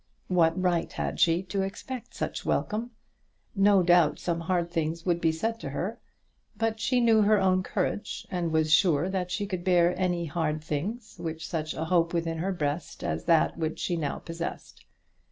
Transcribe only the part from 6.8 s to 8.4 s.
knew her own courage,